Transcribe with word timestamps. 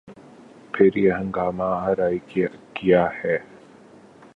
پھر 0.73 0.97
یہ 0.97 1.11
ہنگامہ 1.11 1.63
آرائی 1.63 2.19
کیا 2.73 3.05
ہے؟ 3.23 3.37